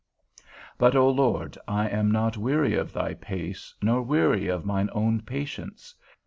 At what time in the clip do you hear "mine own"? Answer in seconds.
4.65-5.21